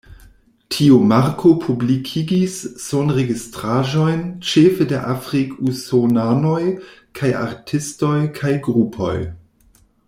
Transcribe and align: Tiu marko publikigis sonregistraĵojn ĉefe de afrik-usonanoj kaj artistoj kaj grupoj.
Tiu 0.75 0.95
marko 1.09 1.51
publikigis 1.65 2.55
sonregistraĵojn 2.85 4.25
ĉefe 4.53 4.89
de 4.93 5.03
afrik-usonanoj 5.13 6.63
kaj 7.21 7.33
artistoj 7.47 8.17
kaj 8.41 8.57
grupoj. 8.71 9.17